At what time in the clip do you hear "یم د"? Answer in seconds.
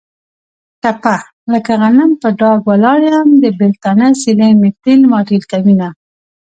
3.11-3.45